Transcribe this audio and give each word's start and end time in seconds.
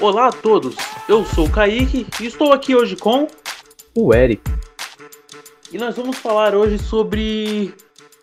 Olá 0.00 0.28
a 0.28 0.32
todos, 0.32 0.76
eu 1.08 1.24
sou 1.24 1.46
o 1.46 1.50
Kaique 1.50 2.06
e 2.22 2.26
estou 2.26 2.52
aqui 2.52 2.72
hoje 2.72 2.94
com 2.94 3.26
o 3.96 4.14
Eric. 4.14 4.40
E 5.72 5.76
nós 5.76 5.96
vamos 5.96 6.16
falar 6.18 6.54
hoje 6.54 6.78
sobre 6.78 7.74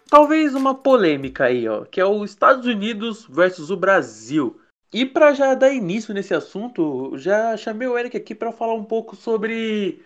talvez 0.10 0.56
uma 0.56 0.74
polêmica 0.74 1.44
aí, 1.44 1.68
ó, 1.68 1.84
que 1.84 2.00
é 2.00 2.06
os 2.06 2.30
Estados 2.30 2.66
Unidos 2.66 3.28
versus 3.30 3.70
o 3.72 3.76
Brasil. 3.76 4.58
E 4.94 5.06
para 5.06 5.34
já 5.34 5.54
dar 5.54 5.74
início 5.74 6.14
nesse 6.14 6.34
assunto, 6.34 7.18
já 7.18 7.58
chamei 7.58 7.90
o 7.90 7.98
Eric 7.98 8.16
aqui 8.16 8.34
para 8.34 8.54
falar 8.54 8.76
um 8.76 8.86
pouco 8.86 9.14
sobre 9.14 10.02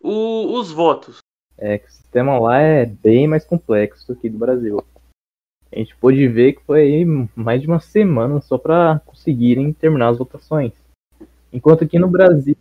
o, 0.00 0.56
os 0.56 0.70
votos. 0.70 1.18
É 1.58 1.78
que 1.78 1.88
o 1.88 1.90
sistema 1.90 2.38
lá 2.38 2.60
é 2.60 2.86
bem 2.86 3.26
mais 3.26 3.44
complexo 3.44 4.14
que 4.14 4.30
do 4.30 4.38
Brasil. 4.38 4.80
A 5.72 5.78
gente 5.80 5.96
pôde 5.96 6.28
ver 6.28 6.52
que 6.52 6.64
foi 6.64 7.04
mais 7.34 7.60
de 7.60 7.66
uma 7.66 7.80
semana 7.80 8.40
só 8.40 8.56
para 8.56 9.00
conseguirem 9.04 9.72
terminar 9.72 10.10
as 10.10 10.18
votações. 10.18 10.72
Enquanto 11.52 11.84
aqui 11.84 11.98
no 11.98 12.08
Brasil, 12.08 12.56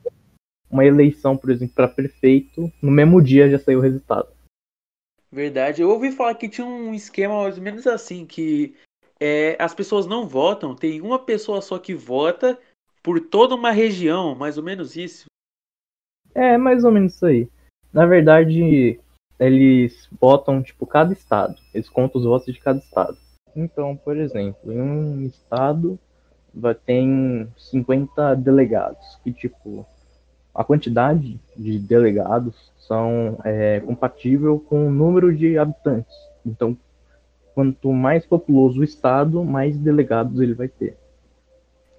uma 0.69 0.85
eleição, 0.85 1.37
por 1.37 1.49
exemplo, 1.49 1.75
para 1.75 1.87
prefeito, 1.87 2.71
no 2.81 2.91
mesmo 2.91 3.21
dia 3.21 3.49
já 3.49 3.59
saiu 3.59 3.79
o 3.79 3.81
resultado. 3.81 4.27
Verdade. 5.31 5.81
Eu 5.81 5.89
ouvi 5.89 6.11
falar 6.11 6.35
que 6.35 6.49
tinha 6.49 6.65
um 6.65 6.93
esquema 6.93 7.41
mais 7.41 7.57
ou 7.57 7.63
menos 7.63 7.85
assim, 7.85 8.25
que 8.25 8.75
é, 9.19 9.55
as 9.59 9.73
pessoas 9.73 10.05
não 10.05 10.27
votam, 10.27 10.75
tem 10.75 11.01
uma 11.01 11.19
pessoa 11.19 11.61
só 11.61 11.77
que 11.77 11.93
vota 11.93 12.57
por 13.03 13.19
toda 13.19 13.55
uma 13.55 13.71
região, 13.71 14.35
mais 14.35 14.57
ou 14.57 14.63
menos 14.63 14.95
isso. 14.95 15.25
É, 16.33 16.57
mais 16.57 16.83
ou 16.83 16.91
menos 16.91 17.15
isso 17.15 17.25
aí. 17.25 17.49
Na 17.91 18.05
verdade, 18.05 18.99
eles 19.39 20.09
votam, 20.19 20.61
tipo, 20.61 20.85
cada 20.85 21.13
estado. 21.13 21.55
Eles 21.73 21.89
contam 21.89 22.19
os 22.19 22.27
votos 22.27 22.53
de 22.53 22.59
cada 22.59 22.79
estado. 22.79 23.17
Então, 23.55 23.95
por 23.97 24.17
exemplo, 24.17 24.71
em 24.71 24.79
um 24.79 25.25
estado 25.25 25.99
tem 26.85 27.47
50 27.57 28.35
delegados, 28.35 29.19
que 29.23 29.31
tipo, 29.31 29.85
a 30.53 30.63
quantidade 30.63 31.39
de 31.55 31.79
delegados 31.79 32.71
são 32.79 33.37
é, 33.43 33.79
compatível 33.79 34.59
com 34.59 34.87
o 34.87 34.91
número 34.91 35.35
de 35.35 35.57
habitantes. 35.57 36.15
Então, 36.45 36.77
quanto 37.53 37.91
mais 37.91 38.25
populoso 38.25 38.79
o 38.79 38.83
estado, 38.83 39.43
mais 39.43 39.77
delegados 39.77 40.39
ele 40.39 40.53
vai 40.53 40.67
ter. 40.67 40.97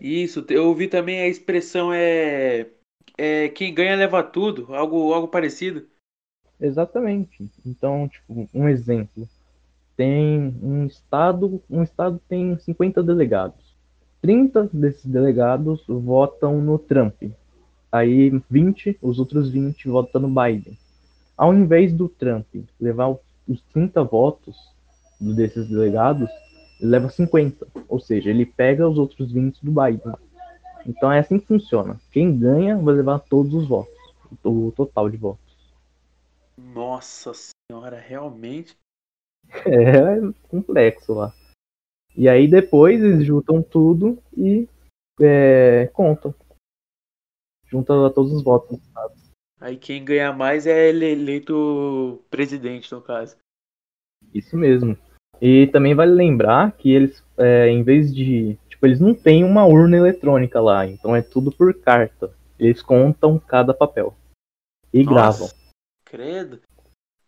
Isso, 0.00 0.44
eu 0.48 0.66
ouvi 0.68 0.88
também 0.88 1.20
a 1.20 1.28
expressão 1.28 1.92
é, 1.92 2.66
é 3.16 3.48
quem 3.48 3.74
ganha 3.74 3.96
leva 3.96 4.22
tudo, 4.22 4.74
algo, 4.74 5.12
algo 5.12 5.28
parecido. 5.28 5.86
Exatamente. 6.60 7.50
Então, 7.64 8.08
tipo, 8.08 8.48
um 8.54 8.68
exemplo. 8.68 9.28
Tem 9.96 10.56
um 10.62 10.86
estado, 10.86 11.62
um 11.68 11.82
estado 11.82 12.20
tem 12.28 12.56
50 12.58 13.02
delegados. 13.02 13.67
30 14.20 14.70
desses 14.72 15.06
delegados 15.06 15.84
votam 15.86 16.60
no 16.60 16.78
Trump. 16.78 17.22
Aí 17.90 18.30
20, 18.50 18.98
os 19.00 19.18
outros 19.18 19.50
20 19.50 19.88
votam 19.88 20.22
no 20.22 20.28
Biden. 20.28 20.76
Ao 21.36 21.54
invés 21.54 21.92
do 21.92 22.08
Trump 22.08 22.46
levar 22.80 23.16
os 23.46 23.62
30 23.72 24.04
votos 24.04 24.56
desses 25.20 25.68
delegados, 25.68 26.28
ele 26.80 26.90
leva 26.90 27.08
50. 27.08 27.66
Ou 27.88 27.98
seja, 27.98 28.30
ele 28.30 28.44
pega 28.44 28.88
os 28.88 28.98
outros 28.98 29.32
20 29.32 29.64
do 29.64 29.70
Biden. 29.70 30.14
Então 30.86 31.10
é 31.12 31.18
assim 31.18 31.38
que 31.38 31.46
funciona. 31.46 32.00
Quem 32.10 32.36
ganha 32.36 32.76
vai 32.76 32.94
levar 32.94 33.18
todos 33.20 33.54
os 33.54 33.68
votos, 33.68 33.94
o 34.44 34.72
total 34.72 35.08
de 35.08 35.16
votos. 35.16 35.48
Nossa 36.56 37.32
senhora, 37.34 37.98
realmente. 37.98 38.76
É 39.64 40.20
complexo 40.48 41.14
lá. 41.14 41.32
E 42.18 42.28
aí 42.28 42.48
depois 42.48 43.00
eles 43.00 43.24
juntam 43.24 43.62
tudo 43.62 44.20
e 44.36 44.68
é, 45.20 45.86
contam. 45.92 46.34
Junta 47.68 48.10
todos 48.10 48.32
os 48.32 48.42
votos. 48.42 48.80
Sabe? 48.92 49.14
Aí 49.60 49.76
quem 49.76 50.04
ganha 50.04 50.32
mais 50.32 50.66
é 50.66 50.88
eleito 50.88 52.20
presidente, 52.28 52.92
no 52.92 53.00
caso. 53.00 53.36
Isso 54.34 54.56
mesmo. 54.56 54.98
E 55.40 55.68
também 55.68 55.94
vale 55.94 56.10
lembrar 56.10 56.72
que 56.72 56.90
eles, 56.90 57.24
é, 57.36 57.68
em 57.68 57.84
vez 57.84 58.12
de. 58.12 58.58
Tipo, 58.68 58.86
eles 58.86 58.98
não 58.98 59.14
têm 59.14 59.44
uma 59.44 59.64
urna 59.64 59.96
eletrônica 59.96 60.60
lá, 60.60 60.84
então 60.84 61.14
é 61.14 61.22
tudo 61.22 61.52
por 61.52 61.72
carta. 61.72 62.34
Eles 62.58 62.82
contam 62.82 63.38
cada 63.38 63.72
papel. 63.72 64.16
E 64.92 65.04
Nossa, 65.04 65.14
gravam. 65.14 65.48
Credo. 66.04 66.60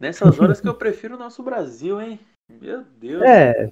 Nessas 0.00 0.40
horas 0.40 0.60
que 0.60 0.66
eu 0.66 0.74
prefiro 0.74 1.14
o 1.14 1.18
nosso 1.18 1.44
Brasil, 1.44 2.00
hein? 2.00 2.18
Meu 2.60 2.82
Deus. 2.82 3.22
É, 3.22 3.70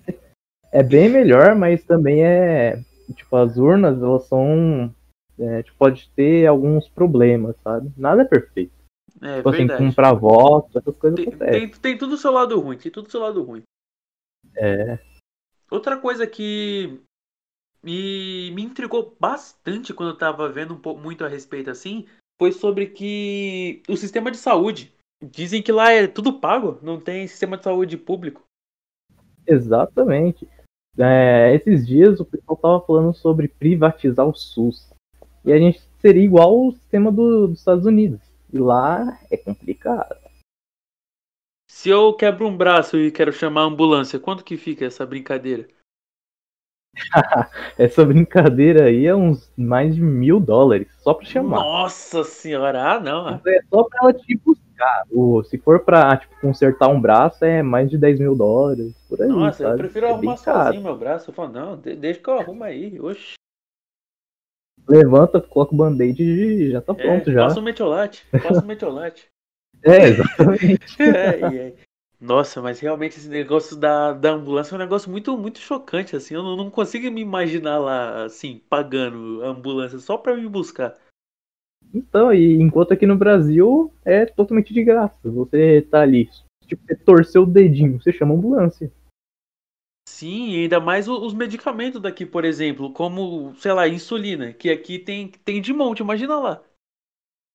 é 0.72 0.82
bem 0.82 1.08
melhor, 1.08 1.54
mas 1.54 1.84
também 1.84 2.24
é. 2.24 2.82
Tipo, 3.14 3.36
as 3.36 3.56
urnas, 3.56 4.02
elas 4.02 4.24
são. 4.26 4.94
É, 5.38 5.62
tipo, 5.62 5.76
pode 5.78 6.10
ter 6.14 6.46
alguns 6.46 6.88
problemas, 6.88 7.56
sabe? 7.62 7.90
Nada 7.96 8.22
é 8.22 8.24
perfeito. 8.24 8.72
É, 9.20 9.36
tipo 9.36 9.48
assim, 9.48 9.66
comprar 9.66 10.12
voto, 10.12 10.78
essas 10.78 10.96
coisas 10.96 11.18
tem, 11.18 11.30
tem, 11.30 11.68
tem, 11.68 11.98
tudo 11.98 12.14
o 12.14 12.18
seu 12.18 12.30
lado 12.30 12.58
ruim, 12.60 12.76
tem 12.76 12.90
tudo 12.90 13.06
o 13.06 13.10
seu 13.10 13.20
lado 13.20 13.42
ruim. 13.42 13.62
É. 14.56 14.98
Outra 15.70 15.96
coisa 15.96 16.26
que 16.26 17.00
me, 17.82 18.50
me 18.52 18.62
intrigou 18.62 19.16
bastante 19.18 19.92
quando 19.92 20.10
eu 20.10 20.18
tava 20.18 20.48
vendo 20.48 20.74
um 20.74 20.78
pouco 20.78 21.00
muito 21.00 21.24
a 21.24 21.28
respeito 21.28 21.70
assim, 21.70 22.06
foi 22.38 22.52
sobre 22.52 22.86
que 22.86 23.82
o 23.88 23.96
sistema 23.96 24.30
de 24.30 24.36
saúde. 24.36 24.92
Dizem 25.20 25.60
que 25.60 25.72
lá 25.72 25.90
é 25.90 26.06
tudo 26.06 26.38
pago, 26.38 26.78
não 26.80 27.00
tem 27.00 27.26
sistema 27.26 27.56
de 27.56 27.64
saúde 27.64 27.96
público. 27.96 28.44
Exatamente. 29.44 30.48
É, 30.98 31.54
esses 31.54 31.86
dias 31.86 32.18
o 32.18 32.24
pessoal 32.24 32.56
tava 32.56 32.80
falando 32.80 33.14
sobre 33.14 33.46
privatizar 33.46 34.26
o 34.26 34.34
SUS. 34.34 34.90
E 35.44 35.52
a 35.52 35.58
gente 35.58 35.80
seria 36.00 36.24
igual 36.24 36.66
o 36.66 36.72
sistema 36.72 37.12
do, 37.12 37.48
dos 37.48 37.60
Estados 37.60 37.86
Unidos. 37.86 38.20
E 38.52 38.58
lá 38.58 39.18
é 39.30 39.36
complicado. 39.36 40.16
Se 41.70 41.90
eu 41.90 42.12
quebro 42.14 42.46
um 42.46 42.56
braço 42.56 42.98
e 42.98 43.12
quero 43.12 43.32
chamar 43.32 43.62
a 43.62 43.66
ambulância, 43.66 44.18
quanto 44.18 44.44
que 44.44 44.56
fica 44.56 44.84
essa 44.84 45.06
brincadeira? 45.06 45.68
essa 47.78 48.04
brincadeira 48.04 48.86
aí 48.86 49.06
é 49.06 49.14
uns 49.14 49.52
mais 49.56 49.94
de 49.94 50.02
mil 50.02 50.40
dólares, 50.40 50.88
só 51.00 51.14
pra 51.14 51.26
chamar. 51.26 51.58
Nossa 51.58 52.24
senhora, 52.24 52.94
ah 52.94 53.00
não. 53.00 53.28
É 53.28 53.60
só 53.70 53.84
pra 53.84 53.98
ela 54.02 54.12
te 54.12 54.36
buscar. 54.36 54.67
O, 55.10 55.42
se 55.42 55.58
for 55.58 55.80
pra 55.80 56.16
tipo, 56.16 56.40
consertar 56.40 56.88
um 56.88 57.00
braço, 57.00 57.44
é 57.44 57.62
mais 57.62 57.90
de 57.90 57.98
10 57.98 58.20
mil 58.20 58.34
dólares, 58.34 58.92
por 59.08 59.20
aí. 59.20 59.28
Nossa, 59.28 59.64
sabe? 59.64 59.74
eu 59.74 59.78
prefiro 59.78 60.06
é 60.06 60.10
arrumar 60.10 60.36
sozinho 60.36 60.82
meu 60.82 60.96
braço. 60.96 61.30
Eu 61.30 61.34
falo, 61.34 61.52
não, 61.52 61.76
deixa 61.76 62.20
que 62.20 62.28
eu 62.28 62.38
arrumo 62.38 62.64
aí. 62.64 63.00
Oxi. 63.00 63.34
Levanta, 64.88 65.40
coloca 65.40 65.74
o 65.74 65.76
band-aid 65.76 66.22
e 66.22 66.70
já 66.70 66.80
tá 66.80 66.94
é, 66.96 67.02
pronto 67.02 67.30
já. 67.30 67.44
Passa 67.44 67.60
o 67.60 67.62
metiolate, 67.62 68.26
passa 68.30 68.60
o 68.62 68.66
metiolate. 68.66 69.26
é, 69.84 70.08
exatamente. 70.08 70.80
é. 71.02 71.74
Nossa, 72.20 72.60
mas 72.60 72.80
realmente 72.80 73.16
esse 73.16 73.28
negócio 73.28 73.76
da, 73.76 74.12
da 74.12 74.30
ambulância 74.30 74.74
é 74.74 74.76
um 74.76 74.78
negócio 74.78 75.10
muito, 75.10 75.36
muito 75.38 75.60
chocante, 75.60 76.16
assim. 76.16 76.34
Eu 76.34 76.42
não, 76.42 76.56
não 76.56 76.70
consigo 76.70 77.08
me 77.10 77.20
imaginar 77.20 77.78
lá, 77.78 78.24
assim, 78.24 78.60
pagando 78.68 79.44
a 79.44 79.48
ambulância 79.48 79.98
só 79.98 80.16
pra 80.16 80.34
me 80.34 80.48
buscar. 80.48 80.96
Então, 81.92 82.32
e 82.32 82.60
enquanto 82.60 82.92
aqui 82.92 83.06
no 83.06 83.16
Brasil 83.16 83.92
é 84.04 84.26
totalmente 84.26 84.72
de 84.72 84.84
graça. 84.84 85.16
Você 85.24 85.82
tá 85.82 86.02
ali, 86.02 86.28
tipo, 86.66 86.82
você 86.86 86.94
torceu 86.94 87.42
o 87.42 87.46
dedinho, 87.46 88.00
você 88.00 88.12
chama 88.12 88.34
a 88.34 88.36
ambulância. 88.36 88.92
Sim, 90.08 90.56
ainda 90.56 90.80
mais 90.80 91.06
os 91.06 91.34
medicamentos 91.34 92.00
daqui, 92.00 92.24
por 92.24 92.44
exemplo, 92.44 92.92
como, 92.92 93.54
sei 93.56 93.72
lá, 93.72 93.86
insulina, 93.86 94.52
que 94.52 94.70
aqui 94.70 94.98
tem, 94.98 95.28
tem 95.44 95.60
de 95.60 95.72
monte, 95.72 96.00
imagina 96.00 96.38
lá. 96.38 96.62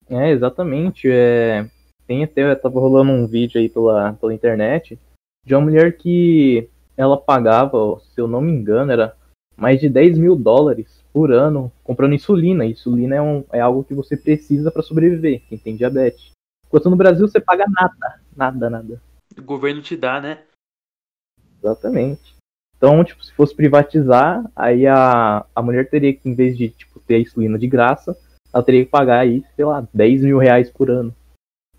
É, 0.07 0.29
exatamente. 0.29 1.09
É... 1.09 1.69
Tem 2.05 2.23
até, 2.23 2.53
tava 2.55 2.79
rolando 2.79 3.11
um 3.11 3.25
vídeo 3.25 3.59
aí 3.59 3.69
pela, 3.69 4.13
pela 4.13 4.33
internet 4.33 4.99
de 5.45 5.55
uma 5.55 5.61
mulher 5.61 5.97
que 5.97 6.69
ela 6.95 7.17
pagava, 7.17 7.99
se 7.99 8.19
eu 8.19 8.27
não 8.27 8.41
me 8.41 8.51
engano, 8.51 8.91
era 8.91 9.15
mais 9.55 9.79
de 9.79 9.89
10 9.89 10.17
mil 10.17 10.35
dólares 10.35 11.03
por 11.11 11.31
ano 11.31 11.71
comprando 11.83 12.15
insulina. 12.15 12.65
Insulina 12.65 13.15
é, 13.15 13.21
um, 13.21 13.43
é 13.51 13.59
algo 13.59 13.83
que 13.83 13.93
você 13.93 14.17
precisa 14.17 14.71
para 14.71 14.81
sobreviver, 14.81 15.41
quem 15.47 15.57
tem 15.57 15.75
diabetes. 15.75 16.31
Enquanto 16.67 16.89
no 16.89 16.95
Brasil 16.95 17.27
você 17.27 17.39
paga 17.39 17.65
nada, 17.67 18.21
nada, 18.35 18.69
nada. 18.69 19.01
O 19.37 19.41
governo 19.41 19.81
te 19.81 19.95
dá, 19.95 20.19
né? 20.19 20.43
Exatamente. 21.59 22.35
Então, 22.75 23.03
tipo, 23.03 23.23
se 23.23 23.31
fosse 23.33 23.55
privatizar, 23.55 24.43
aí 24.55 24.85
a, 24.85 25.45
a 25.55 25.61
mulher 25.61 25.89
teria 25.89 26.13
que, 26.13 26.27
em 26.27 26.33
vez 26.33 26.57
de 26.57 26.69
tipo, 26.69 26.99
ter 26.99 27.15
a 27.15 27.19
insulina 27.19 27.57
de 27.57 27.67
graça, 27.67 28.17
ela 28.53 28.63
teria 28.63 28.83
que 28.83 28.91
pagar 28.91 29.19
aí, 29.19 29.43
sei 29.55 29.65
lá, 29.65 29.87
10 29.93 30.23
mil 30.23 30.37
reais 30.37 30.69
por 30.69 30.89
ano 30.91 31.15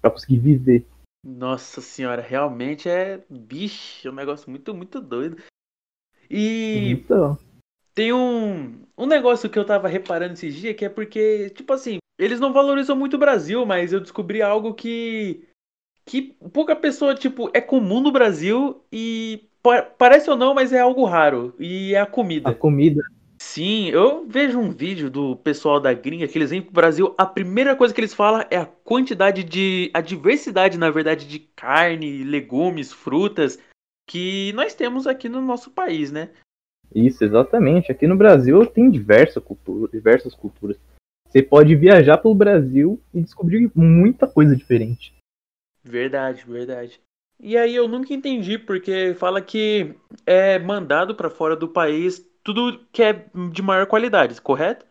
para 0.01 0.11
conseguir 0.11 0.39
viver. 0.39 0.87
Nossa 1.25 1.81
senhora, 1.81 2.23
realmente 2.23 2.89
é. 2.89 3.23
Bicho, 3.29 4.09
é 4.09 4.11
um 4.11 4.15
negócio 4.15 4.49
muito, 4.51 4.75
muito 4.75 5.01
doido. 5.01 5.43
E. 6.31 6.91
Então. 6.91 7.39
Tem 7.95 8.13
um, 8.13 8.83
um 8.99 9.07
negócio 9.07 9.49
que 9.49 9.59
eu 9.59 9.65
tava 9.65 9.89
reparando 9.89 10.35
esses 10.35 10.55
dias 10.55 10.75
que 10.75 10.85
é 10.85 10.89
porque, 10.89 11.51
tipo 11.51 11.73
assim, 11.73 11.99
eles 12.19 12.41
não 12.41 12.53
valorizam 12.53 12.97
muito 12.97 13.15
o 13.15 13.19
Brasil, 13.19 13.65
mas 13.65 13.93
eu 13.93 14.01
descobri 14.01 14.43
algo 14.43 14.75
que. 14.75 15.47
que 16.05 16.37
pouca 16.53 16.75
pessoa, 16.75 17.15
tipo, 17.15 17.51
é 17.55 17.61
comum 17.61 18.01
no 18.01 18.11
Brasil 18.11 18.83
e 18.93 19.49
Parece 19.97 20.29
ou 20.29 20.37
não, 20.37 20.53
mas 20.53 20.75
é 20.75 20.81
algo 20.81 21.07
raro. 21.07 21.55
E 21.59 21.95
é 21.95 22.01
a 22.01 22.05
comida. 22.05 22.51
A 22.51 22.55
comida. 22.55 23.03
Sim, 23.39 23.89
eu 23.89 24.27
vejo 24.27 24.59
um 24.59 24.71
vídeo 24.71 25.11
do 25.11 25.37
pessoal 25.37 25.81
da 25.81 25.93
gringa 25.95 26.29
que 26.29 26.37
eles 26.37 26.51
vêm 26.51 26.61
pro 26.61 26.73
Brasil, 26.73 27.15
a 27.17 27.25
primeira 27.25 27.75
coisa 27.75 27.93
que 27.93 28.01
eles 28.01 28.15
falam 28.15 28.45
é 28.51 28.59
a 28.59 28.67
quantidade 28.67 29.43
de. 29.43 29.91
a 29.95 30.03
diversidade, 30.03 30.79
na 30.79 30.91
verdade, 30.91 31.27
de 31.27 31.39
carne, 31.39 32.25
legumes, 32.25 32.93
frutas 32.93 33.59
que 34.07 34.53
nós 34.53 34.75
temos 34.75 35.07
aqui 35.07 35.31
no 35.31 35.41
nosso 35.41 35.71
país, 35.71 36.13
né? 36.13 36.31
Isso, 36.95 37.25
exatamente. 37.25 37.91
Aqui 37.91 38.07
no 38.07 38.17
Brasil 38.17 38.65
tem 38.67 38.91
diversa 38.91 39.41
cultura, 39.41 39.91
diversas 39.91 40.35
culturas. 40.35 40.79
Você 41.29 41.43
pode 41.43 41.75
viajar 41.75 42.19
pelo 42.19 42.35
Brasil 42.35 43.01
e 43.13 43.21
descobrir 43.21 43.71
muita 43.75 44.27
coisa 44.27 44.55
diferente. 44.55 45.13
Verdade, 45.83 46.45
verdade. 46.47 47.01
E 47.41 47.57
aí 47.57 47.75
eu 47.75 47.89
nunca 47.89 48.15
entendi 48.15 48.57
porque 48.57 49.15
fala 49.19 49.43
que 49.43 49.97
é 50.25 50.59
mandado 50.59 51.15
para 51.15 51.29
fora 51.29 51.57
do 51.57 51.69
país 51.69 52.25
tudo 52.45 52.81
que 52.93 53.03
é 53.03 53.25
de 53.51 53.63
maior 53.63 53.87
qualidade, 53.87 54.41
correto? 54.41 54.87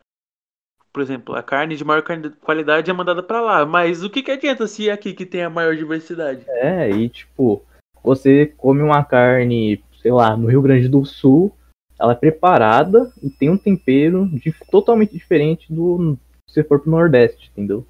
Por 0.91 1.01
exemplo, 1.01 1.33
a 1.33 1.41
carne 1.41 1.75
de 1.75 1.83
maior 1.83 2.03
qualidade 2.41 2.89
é 2.89 2.93
mandada 2.93 3.23
para 3.23 3.41
lá, 3.41 3.65
mas 3.65 4.03
o 4.03 4.09
que, 4.09 4.21
que 4.21 4.31
adianta 4.31 4.67
se 4.67 4.89
é 4.89 4.91
aqui 4.91 5.13
que 5.13 5.25
tem 5.25 5.43
a 5.43 5.49
maior 5.49 5.75
diversidade? 5.75 6.45
É, 6.47 6.89
e 6.89 7.09
tipo, 7.09 7.63
você 8.03 8.47
come 8.57 8.81
uma 8.81 9.03
carne, 9.03 9.83
sei 10.01 10.11
lá, 10.11 10.35
no 10.35 10.47
Rio 10.47 10.61
Grande 10.61 10.87
do 10.87 11.03
Sul, 11.05 11.55
ela 11.99 12.13
é 12.13 12.15
preparada 12.15 13.11
e 13.21 13.29
tem 13.29 13.49
um 13.49 13.57
tempero 13.57 14.27
de, 14.27 14.53
totalmente 14.69 15.13
diferente 15.13 15.71
do 15.71 16.17
se 16.49 16.63
for 16.63 16.79
pro 16.79 16.91
Nordeste, 16.91 17.49
entendeu? 17.51 17.85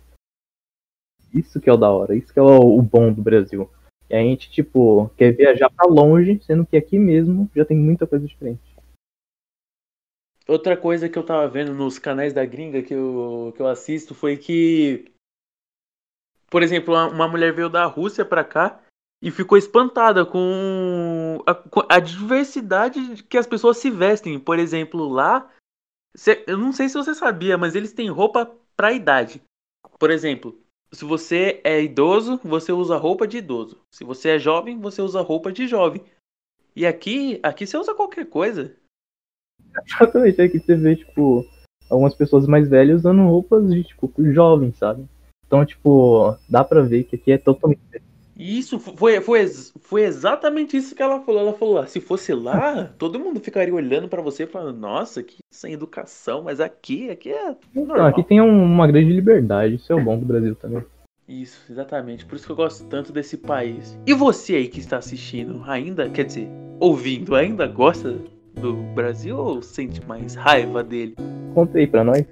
Isso 1.34 1.60
que 1.60 1.70
é 1.70 1.74
o 1.74 1.78
da 1.78 1.92
hora, 1.92 2.16
isso 2.16 2.32
que 2.32 2.40
é 2.40 2.42
o, 2.42 2.78
o 2.78 2.82
bom 2.82 3.12
do 3.12 3.22
Brasil. 3.22 3.70
E 4.10 4.16
a 4.16 4.20
gente, 4.20 4.52
tipo, 4.52 5.10
quer 5.18 5.32
viajar 5.32 5.70
para 5.70 5.90
longe, 5.90 6.40
sendo 6.44 6.66
que 6.66 6.78
aqui 6.78 7.00
mesmo 7.00 7.50
já 7.56 7.66
tem 7.66 7.76
muita 7.76 8.06
coisa 8.06 8.28
diferente. 8.28 8.62
Outra 10.48 10.76
coisa 10.76 11.10
que 11.10 11.18
eu 11.18 11.26
tava 11.26 11.48
vendo 11.48 11.74
nos 11.74 11.98
canais 11.98 12.34
da 12.34 12.46
gringa 12.46 12.84
que 12.84 12.94
eu, 12.94 13.54
que 13.56 13.62
eu 13.62 13.68
assisto 13.68 14.14
foi 14.14 14.38
que, 14.38 15.12
por 16.50 16.62
exemplo, 16.62 16.94
uma 16.94 17.28
mulher 17.28 17.54
veio 17.54 17.70
da 17.70 17.86
Rússia 17.86 18.26
pra 18.26 18.44
cá 18.44 18.83
e 19.24 19.32
ficou 19.32 19.58
espantada 19.58 20.26
com 20.26 21.42
a, 21.46 21.56
com 21.56 21.82
a, 21.88 21.98
diversidade 21.98 23.24
que 23.24 23.38
as 23.38 23.48
pessoas 23.48 23.78
se 23.78 23.90
vestem. 23.90 24.38
Por 24.38 24.60
exemplo, 24.60 25.08
lá, 25.08 25.50
cê, 26.14 26.44
eu 26.46 26.58
não 26.58 26.74
sei 26.74 26.90
se 26.90 26.96
você 26.96 27.16
sabia, 27.16 27.58
mas 27.58 27.74
eles 27.74 27.94
têm 27.94 28.10
roupa 28.10 28.54
para 28.76 28.92
idade. 28.92 29.42
Por 29.98 30.12
exemplo, 30.12 30.60
se 30.92 31.06
você 31.06 31.62
é 31.64 31.82
idoso, 31.82 32.38
você 32.44 32.74
usa 32.74 32.98
roupa 32.98 33.26
de 33.26 33.38
idoso. 33.38 33.80
Se 33.90 34.04
você 34.04 34.32
é 34.32 34.40
jovem, 34.40 34.78
você 34.78 35.02
usa 35.02 35.22
roupa 35.22 35.54
de 35.54 35.70
jovem. 35.70 36.04
E 36.76 36.86
aqui, 36.86 37.40
aqui 37.42 37.66
você 37.66 37.78
usa 37.78 37.96
qualquer 37.96 38.26
coisa. 38.26 38.76
Exatamente, 39.88 40.42
aqui 40.42 40.60
você 40.60 40.76
vê, 40.76 40.98
tipo, 40.98 41.46
algumas 41.90 42.14
pessoas 42.14 42.46
mais 42.46 42.68
velhas 42.68 43.00
usando 43.00 43.22
roupas 43.22 43.72
de, 43.72 43.86
tipo, 43.86 44.12
jovens, 44.34 44.78
sabe? 44.78 45.08
Então, 45.48 45.66
tipo, 45.66 46.38
dá 46.50 46.62
pra 46.62 46.82
ver 46.82 47.06
que 47.06 47.16
aqui 47.16 47.32
é 47.32 47.38
totalmente 47.38 47.80
isso 48.38 48.80
foi, 48.80 49.22
foi, 49.22 49.48
foi 49.80 50.04
exatamente 50.04 50.76
isso 50.76 50.96
que 50.96 51.02
ela 51.02 51.22
falou. 51.22 51.42
Ela 51.42 51.54
falou: 51.54 51.78
ah, 51.80 51.88
se 51.88 52.00
fosse 52.00 52.34
lá, 52.34 52.92
todo 52.98 53.20
mundo 53.20 53.40
ficaria 53.40 53.74
olhando 53.74 54.08
para 54.08 54.22
você 54.22 54.48
falando, 54.48 54.80
nossa, 54.80 55.22
que 55.22 55.38
sem 55.52 55.74
educação, 55.74 56.44
mas 56.44 56.60
aqui, 56.60 57.10
aqui 57.10 57.32
é. 57.32 57.56
Normal. 57.74 58.08
aqui 58.08 58.24
tem 58.24 58.42
uma 58.42 58.88
grande 58.88 59.12
liberdade, 59.12 59.76
isso 59.76 59.92
é 59.92 59.96
o 59.96 60.04
bom 60.04 60.18
do 60.18 60.26
Brasil 60.26 60.56
também. 60.56 60.84
Isso, 61.28 61.62
exatamente. 61.70 62.26
Por 62.26 62.36
isso 62.36 62.46
que 62.46 62.52
eu 62.52 62.56
gosto 62.56 62.86
tanto 62.88 63.14
desse 63.14 63.38
país. 63.38 63.98
E 64.06 64.14
você 64.14 64.56
aí 64.56 64.68
que 64.68 64.80
está 64.80 64.98
assistindo, 64.98 65.64
ainda, 65.66 66.10
quer 66.10 66.26
dizer, 66.26 66.50
ouvindo, 66.80 67.36
ainda 67.36 67.66
gosta 67.66 68.18
do 68.56 68.74
Brasil 68.94 69.38
ou 69.38 69.62
sente 69.62 70.06
mais 70.06 70.36
raiva 70.36 70.84
dele? 70.84 71.16
Conta 71.54 71.78
aí 71.78 71.88
pra 71.88 72.04
nós. 72.04 72.26